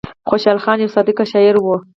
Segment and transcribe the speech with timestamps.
[0.29, 1.83] خوشال خان يو صادق شاعر وو ـ